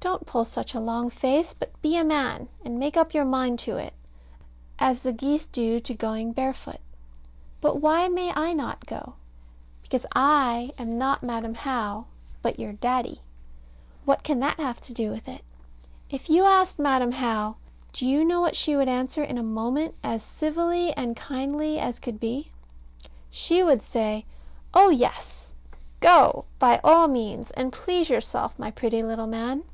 [0.00, 3.58] Don't pull such a long face: but be a man, and make up your mind
[3.58, 3.92] to it,
[4.78, 6.80] as the geese do to going barefoot.
[7.60, 9.14] But why may I not go?
[9.82, 12.06] Because I am not Madam How,
[12.42, 13.20] but your Daddy.
[14.04, 15.44] What can that have to do with it?
[16.08, 17.56] If you asked Madam How,
[17.92, 21.98] do you know what she would answer in a moment, as civilly and kindly as
[21.98, 22.52] could be?
[23.30, 24.24] She would say
[24.72, 25.50] Oh yes,
[25.98, 29.64] go by all means, and please yourself, my pretty little man.